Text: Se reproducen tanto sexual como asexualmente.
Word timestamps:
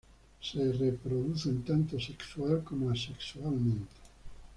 Se 0.41 0.71
reproducen 0.71 1.61
tanto 1.63 1.99
sexual 1.99 2.63
como 2.63 2.89
asexualmente. 2.89 3.97